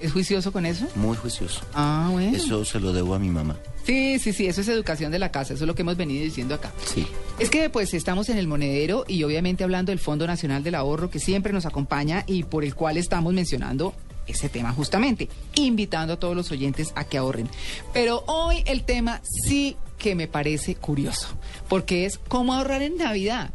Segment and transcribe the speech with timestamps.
[0.00, 0.86] ¿Es juicioso con eso?
[0.94, 1.60] Muy juicioso.
[1.74, 2.36] Ah, bueno.
[2.36, 3.56] Eso se lo debo a mi mamá.
[3.84, 6.22] Sí, sí, sí, eso es educación de la casa, eso es lo que hemos venido
[6.22, 6.72] diciendo acá.
[6.84, 7.06] Sí.
[7.38, 11.08] Es que pues estamos en el monedero y obviamente hablando del Fondo Nacional del Ahorro
[11.08, 13.94] que siempre nos acompaña y por el cual estamos mencionando
[14.26, 17.48] ese tema justamente, invitando a todos los oyentes a que ahorren.
[17.94, 21.28] Pero hoy el tema sí que me parece curioso,
[21.68, 23.50] porque es cómo ahorrar en Navidad.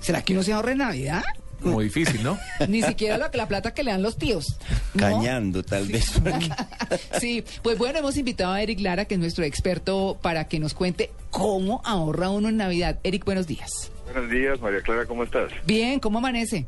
[0.00, 1.22] ¿Será que uno se ahorra en Navidad?
[1.60, 2.38] Muy difícil, ¿no?
[2.68, 4.58] Ni siquiera la, la plata que le dan los tíos.
[4.94, 5.00] ¿no?
[5.00, 6.20] Cañando, tal vez.
[7.20, 10.74] Sí, pues bueno, hemos invitado a Eric Lara, que es nuestro experto, para que nos
[10.74, 12.98] cuente cómo ahorra uno en Navidad.
[13.02, 13.90] Eric, buenos días.
[14.12, 15.50] Buenos días, María Clara, ¿cómo estás?
[15.66, 16.66] Bien, ¿cómo amanece?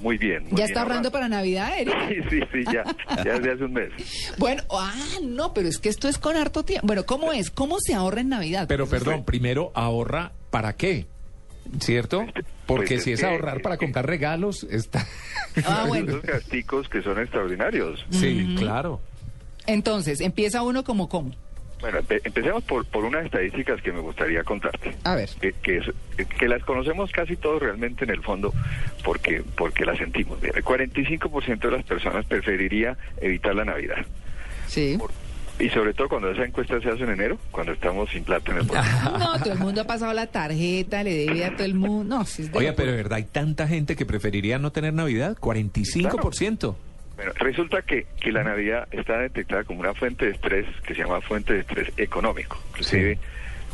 [0.00, 0.42] Muy bien.
[0.42, 1.94] muy ¿Ya bien, está ahorrando para Navidad, Eric?
[2.08, 2.84] Sí, sí, sí, ya,
[3.24, 3.90] ya desde hace un mes.
[4.38, 6.86] Bueno, ah, no, pero es que esto es con harto tiempo.
[6.86, 7.50] Bueno, ¿cómo es?
[7.50, 8.66] ¿Cómo se ahorra en Navidad?
[8.68, 11.06] Pero perdón, primero ahorra para qué,
[11.80, 12.24] ¿cierto?
[12.66, 15.06] Porque Pues si es es que- ahorrar para comprar regalos, está...
[15.66, 16.08] Ah, bueno.
[16.10, 18.04] Esos gasticos que son extraordinarios.
[18.10, 19.00] Sí, claro.
[19.66, 21.34] Entonces, empieza uno como cómo.
[21.80, 24.96] Bueno, empe- empecemos por, por unas estadísticas que me gustaría contarte.
[25.04, 25.28] A ver.
[25.40, 28.52] Que, que, es- que las conocemos casi todos realmente en el fondo
[29.04, 30.40] porque, porque las sentimos.
[30.42, 34.06] Mira, el 45% de las personas preferiría evitar la Navidad.
[34.68, 34.98] Sí.
[35.58, 38.58] Y sobre todo cuando esa encuesta se hace en enero, cuando estamos sin plata en
[38.58, 39.10] el bolsillo.
[39.18, 42.18] No, todo el mundo ha pasado la tarjeta, le debe a todo el mundo.
[42.18, 44.92] No, si es de Oye, pero de verdad hay tanta gente que preferiría no tener
[44.92, 46.74] Navidad, 45%.
[47.16, 51.00] Bueno, resulta que, que la Navidad está detectada como una fuente de estrés que se
[51.02, 52.58] llama fuente de estrés económico.
[52.72, 53.18] Inclusive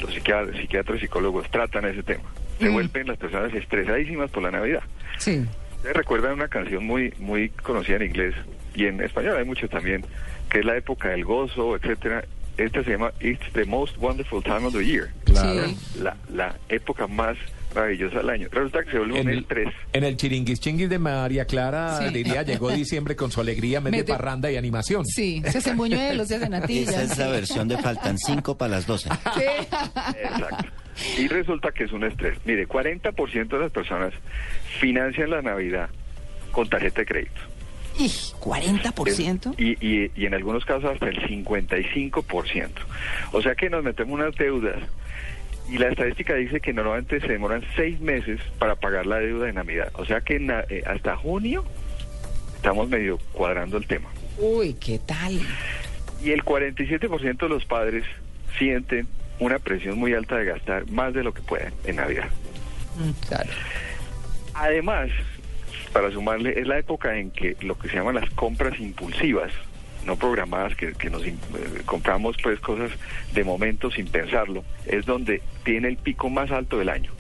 [0.01, 2.23] los psiquiatras, psiquiatras y psicólogos tratan ese tema.
[2.61, 2.73] Se Mm.
[2.75, 4.83] vuelven las personas estresadísimas por la Navidad.
[5.19, 5.45] Sí.
[5.79, 8.35] Ustedes recuerdan una canción muy muy conocida en inglés
[8.75, 10.05] y en español hay mucho también,
[10.51, 12.25] que es la época del gozo, etcétera.
[12.59, 15.11] Esta se llama It's the most wonderful time of the year.
[15.25, 15.63] Claro.
[16.01, 17.39] La, la época más
[17.75, 18.49] maravillosa del año.
[18.53, 19.69] Resulta que se vuelve un En el, estrés.
[19.95, 22.13] en el chiringuis chinguis de María Clara, Sí.
[22.13, 25.07] diría, llegó diciembre con su alegría, mes de parranda y animación.
[25.07, 26.91] Sí, se hacen buñuelos, se hacen natillas.
[26.95, 29.09] Esa es la versión de faltan cinco para las doce.
[29.35, 29.45] Sí.
[30.23, 30.67] Exacto.
[31.19, 32.37] Y resulta que es un estrés.
[32.45, 34.13] Mire, 40% de las personas
[34.79, 35.89] financian la Navidad
[36.51, 37.41] con tarjeta de crédito.
[37.99, 39.55] Y 40%.
[39.59, 42.69] Y, y, y en algunos casos hasta el 55%.
[43.33, 44.79] O sea que nos metemos unas deudas.
[45.71, 49.53] Y la estadística dice que normalmente se demoran seis meses para pagar la deuda de
[49.53, 49.91] Navidad.
[49.95, 51.65] O sea que na- eh, hasta junio
[52.57, 54.09] estamos medio cuadrando el tema.
[54.39, 55.41] Uy, ¿qué tal?
[56.23, 58.05] Y el 47% de los padres
[58.59, 59.07] sienten
[59.39, 62.29] una presión muy alta de gastar más de lo que pueden en Navidad.
[62.99, 63.51] Mm, Claro.
[64.55, 65.09] Además,
[65.93, 69.53] para sumarle, es la época en que lo que se llaman las compras impulsivas,
[70.05, 71.35] no programadas, que, que nos eh,
[71.85, 72.91] compramos pues cosas
[73.33, 77.13] de momento sin pensarlo, es donde tiene el pico más alto del año.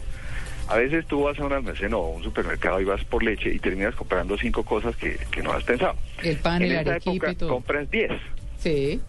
[0.69, 3.53] A veces tú vas a un almacén o a un supermercado y vas por leche
[3.53, 5.97] y terminas comprando cinco cosas que, que no has pensado.
[6.22, 7.50] El pan, en el esta época y todo.
[7.50, 8.11] compras 10.
[8.59, 9.00] Sí.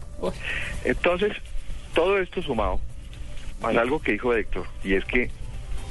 [0.84, 1.32] Entonces,
[1.94, 2.80] todo esto sumado,
[3.62, 5.30] más algo que dijo Héctor, y es que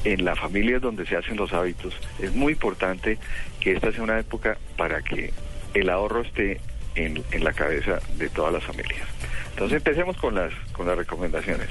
[0.03, 3.18] en la familia es donde se hacen los hábitos, es muy importante
[3.59, 5.31] que esta sea una época para que
[5.74, 6.59] el ahorro esté
[6.96, 9.08] en, en la cabeza de todas las familias.
[9.52, 11.69] Entonces empecemos con las, con las recomendaciones.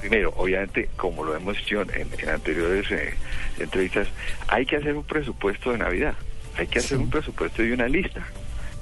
[0.00, 3.14] Primero, obviamente, como lo hemos en, en anteriores eh,
[3.58, 4.08] entrevistas,
[4.48, 6.14] hay que hacer un presupuesto de Navidad,
[6.58, 8.22] hay que hacer un presupuesto y una lista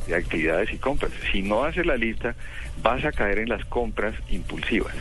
[0.07, 1.13] de actividades y compras.
[1.31, 2.35] Si no haces la lista,
[2.83, 4.95] vas a caer en las compras impulsivas.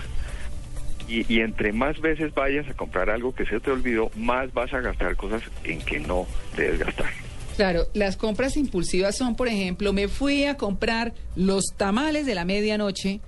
[1.12, 4.74] Y, y entre más veces vayas a comprar algo que se te olvidó, más vas
[4.74, 6.26] a gastar cosas en que no
[6.56, 7.09] debes gastar.
[7.58, 12.46] Claro, las compras impulsivas son, por ejemplo, me fui a comprar los tamales de la
[12.46, 13.20] medianoche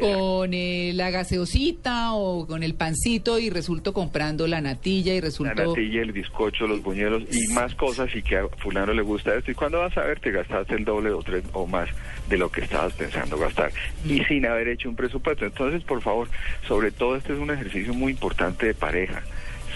[0.00, 5.26] con eh, la gaseosita o con el pancito y resulto comprando la natilla y La
[5.26, 5.54] resulto...
[5.54, 9.50] natilla, el bizcocho, los buñuelos y más cosas y que a fulano le gusta esto.
[9.50, 11.88] Y cuando vas a ver, te gastaste el doble o tres o más
[12.28, 13.70] de lo que estabas pensando gastar.
[14.04, 15.44] Y sin haber hecho un presupuesto.
[15.44, 16.28] Entonces, por favor,
[16.66, 19.22] sobre todo este es un ejercicio muy importante de pareja.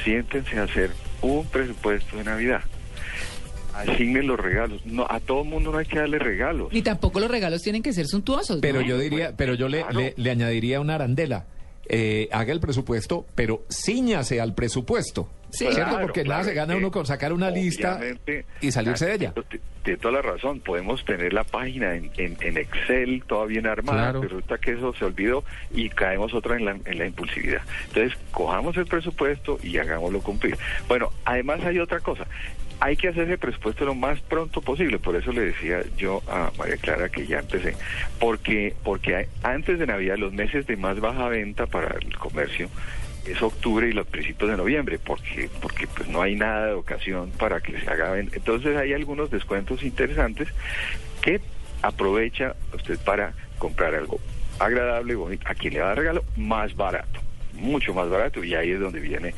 [0.05, 0.91] Siéntense a hacer
[1.23, 2.63] un presupuesto de Navidad.
[3.81, 4.85] Asignen los regalos.
[4.87, 6.73] No, a todo mundo no hay que darle regalos.
[6.73, 8.59] Ni tampoco los regalos tienen que ser suntuosos.
[8.61, 8.87] Pero ¿no?
[8.87, 9.99] yo diría, pero yo le, Claro.
[10.01, 11.45] le, le añadiría una arandela.
[11.91, 15.27] eh, haga el presupuesto, pero ciñase al presupuesto.
[15.49, 15.65] Sí.
[15.65, 15.77] ¿Cierto?
[15.77, 17.99] Claro, Porque nada se gana uno con sacar una lista
[18.61, 19.33] y salirse de ella.
[19.33, 20.61] Tiene tiene toda la razón.
[20.61, 24.21] Podemos tener la página en, en- en Excel toda bien armada, Claro.
[24.21, 27.63] pero resulta que eso se olvidó y caemos otra en la, en la impulsividad.
[27.87, 30.59] Entonces, cojamos el presupuesto y hagámoslo cumplir.
[30.89, 32.27] Bueno, además hay otra cosa.
[32.81, 34.99] Hay que hacer ese presupuesto lo más pronto posible.
[34.99, 37.75] Por eso le decía yo a María Clara que ya empecé.
[38.21, 42.69] Porque, porque hay- antes de Navidad, los meses de más baja venta para el comercio
[43.27, 47.31] es octubre y los principios de noviembre, porque porque pues no hay nada de ocasión
[47.33, 48.13] para que se haga.
[48.13, 50.49] ven- Entonces hay algunos descuentos interesantes
[51.21, 51.41] que
[51.83, 54.19] aprovecha usted para comprar algo
[54.61, 57.21] agradable, bonito, a quien le va a dar regalo, más barato,
[57.55, 59.35] mucho más barato, y ahí es donde viene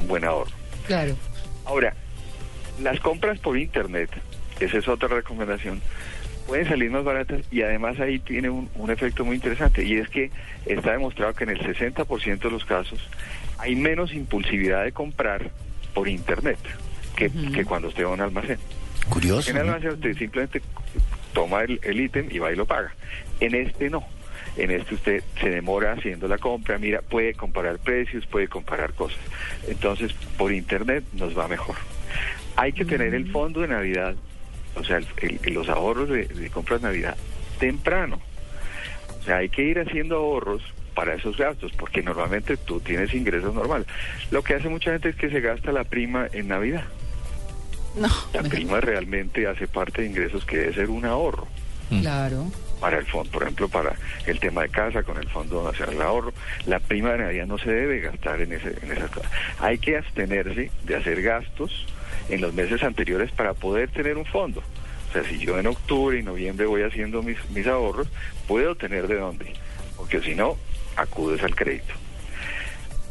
[0.00, 0.50] un buen ahorro.
[0.86, 1.16] Claro.
[1.64, 1.94] Ahora,
[2.82, 4.10] las compras por internet,
[4.60, 5.80] esa es otra recomendación,
[6.46, 10.08] pueden salir más baratas y además ahí tiene un, un efecto muy interesante y es
[10.08, 10.30] que
[10.66, 13.00] está demostrado que en el 60% de los casos
[13.58, 15.50] hay menos impulsividad de comprar
[15.94, 16.58] por internet
[17.16, 18.58] que, que cuando usted va a un almacén.
[19.08, 19.50] Curioso.
[19.50, 20.60] En el almacén usted simplemente
[21.32, 22.92] toma el, el ítem y va y lo paga.
[23.40, 24.04] En este no.
[24.56, 29.18] En este usted se demora haciendo la compra, mira, puede comparar precios, puede comparar cosas.
[29.66, 31.76] Entonces, por internet nos va mejor.
[32.56, 34.14] Hay que tener el fondo de Navidad,
[34.76, 35.06] o sea, el-
[35.44, 37.16] el- los ahorros de, de compras de Navidad
[37.58, 38.20] temprano.
[39.20, 40.62] O sea, hay que ir haciendo ahorros
[40.94, 43.86] para esos gastos, porque normalmente tú tienes ingresos normales.
[44.30, 46.84] Lo que hace mucha gente es que se gasta la prima en Navidad.
[47.96, 48.08] No.
[48.32, 51.46] La prima realmente hace parte de ingresos que debe ser un ahorro
[52.00, 52.50] Claro.
[52.80, 53.94] para el fondo, por ejemplo, para
[54.26, 56.32] el tema de casa con el Fondo Nacional de Ahorro.
[56.66, 59.30] La prima de Navidad no se debe gastar en, ese, en esas cosas.
[59.60, 61.86] Hay que abstenerse de hacer gastos
[62.28, 64.62] en los meses anteriores para poder tener un fondo.
[65.08, 68.08] O sea, si yo en octubre y noviembre voy haciendo mis, mis ahorros,
[68.48, 69.52] puedo tener de dónde,
[69.96, 70.56] porque si no,
[70.96, 71.94] acudes al crédito.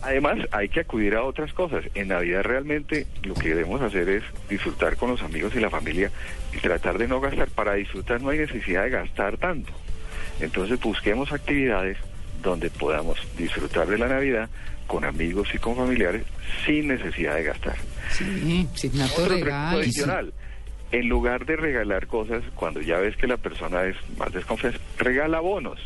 [0.02, 1.86] Además, hay que acudir a otras cosas.
[1.96, 6.12] En Navidad realmente lo que debemos hacer es disfrutar con los amigos y la familia
[6.54, 7.48] y tratar de no gastar.
[7.48, 9.72] Para disfrutar no hay necesidad de gastar tanto.
[10.42, 11.98] Entonces busquemos actividades
[12.44, 14.50] donde podamos disfrutar de la Navidad
[14.86, 16.24] con amigos y con familiares
[16.66, 17.76] sin necesidad de gastar.
[18.12, 19.80] Sí, signato Otro regalo.
[19.80, 20.34] adicional.
[20.92, 25.40] En lugar de regalar cosas, cuando ya ves que la persona es más desconfiada, regala
[25.40, 25.80] bonos.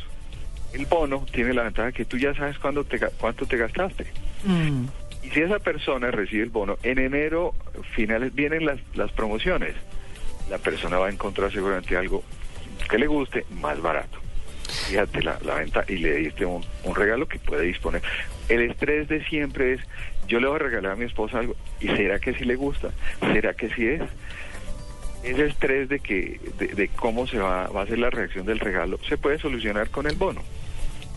[0.74, 4.06] El bono tiene la ventaja que tú ya sabes cuándo te, cuánto te gastaste.
[4.44, 4.86] Mm.
[5.24, 7.54] Y si esa persona recibe el bono, en enero
[7.96, 9.76] finales vienen las, las promociones.
[10.50, 12.24] La persona va a encontrar seguramente algo
[12.90, 14.20] que le guste más barato.
[14.88, 18.02] Fíjate la, la venta y le diste un, un regalo que puede disponer.
[18.48, 19.82] El estrés de siempre es,
[20.28, 22.92] yo le voy a regalar a mi esposa algo, ¿y será que sí le gusta?
[23.20, 24.02] ¿Será que sí es?
[25.24, 28.60] Ese estrés de que de, de cómo se va, va a ser la reacción del
[28.60, 30.42] regalo se puede solucionar con el bono.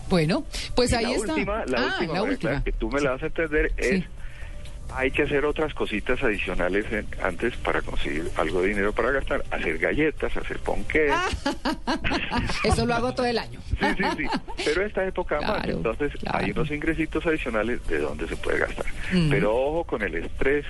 [0.09, 0.43] Bueno,
[0.75, 1.33] pues Y ahí la está.
[1.33, 2.63] Última, la ah, última, la María última.
[2.63, 4.05] Que tú me la vas a entender es Sí.
[4.95, 9.43] Hay que hacer otras cositas adicionales en- antes para conseguir algo de dinero para gastar,
[9.51, 11.13] hacer galletas, hacer ponqués.
[12.63, 13.59] Eso lo hago todo el año.
[13.69, 14.25] Sí, sí, sí.
[14.65, 16.39] Pero esta época más, entonces claro.
[16.39, 18.85] hay unos ingresitos adicionales de donde se puede gastar.
[19.11, 19.29] Mm.
[19.29, 20.65] Pero ojo con el estrés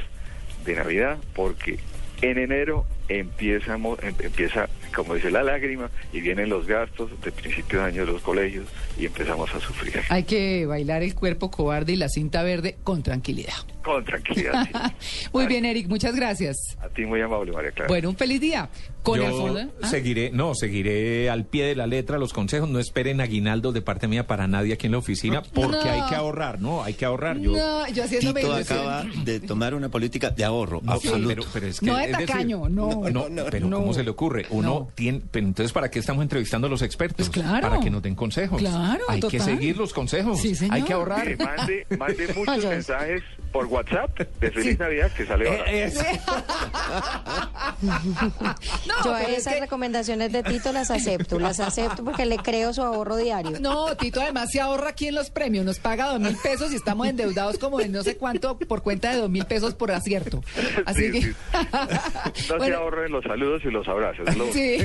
[0.65, 1.79] de Navidad, porque
[2.21, 2.85] en enero
[3.19, 8.06] empiezamos, em- empieza, como dice la lágrima, y vienen los gastos de principio de año
[8.06, 8.66] de los colegios
[8.98, 10.00] y empezamos a sufrir.
[10.10, 13.54] Hay que bailar el cuerpo cobarde y la cinta verde con tranquilidad.
[13.84, 14.68] Con tranquilidad.
[15.00, 15.25] sí.
[15.34, 16.78] Muy bien, Eric, muchas gracias.
[16.81, 17.88] A ti muy amable, María Clara.
[17.88, 18.69] Bueno, un feliz día.
[19.02, 19.71] Con Yo el fondo.
[19.81, 19.88] ¿Ah?
[19.88, 22.69] seguiré, no, seguiré al pie de la letra los consejos.
[22.69, 25.92] No esperen aguinaldos de parte mía para nadie aquí en la oficina, porque No.
[25.92, 26.83] hay que ahorrar, ¿no?
[26.83, 27.40] Hay que ahorrar.
[27.40, 31.30] Yo, No, yo haciéndome Tito acaba de tomar una política de ahorro No, absoluto.
[31.30, 32.69] pero, pero es que, No de es decir, tacaño,
[33.10, 33.30] no.
[33.30, 33.78] No, pero no.
[33.80, 34.46] ¿cómo se le ocurre?
[34.50, 34.88] Uno No.
[34.96, 37.30] tiene, pero entonces ¿para qué estamos entrevistando a los expertos?
[37.30, 37.70] Pues claro.
[37.70, 38.60] Para que nos den consejos.
[38.60, 40.40] Claro, Hay que seguir los consejos.
[40.40, 40.76] Sí, señor.
[40.76, 41.38] Hay que ahorrar.
[41.38, 45.70] Mande, mande muchos mensajes por WhatsApp de Feliz Navidad que sale barato.
[45.70, 45.96] Eh, es-
[47.81, 52.38] No, Yo pero es esas que- recomendaciones de Tito las acepto, las acepto porque le
[52.38, 53.60] creo su ahorro diario.
[53.60, 56.76] No, Tito además se ahorra aquí en los premios, nos paga dos mil pesos y
[56.76, 60.42] estamos endeudados como de no sé cuánto por cuenta de dos mil pesos por acierto.
[60.86, 61.22] Así Sí, que...
[61.22, 61.34] sí.
[61.72, 64.36] No se Bueno, ahorren los saludos y los abrazos.
[64.38, 64.78] lo- sí.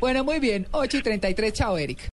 [0.00, 1.98] bueno, muy bien, 8 y 33, chao Eric.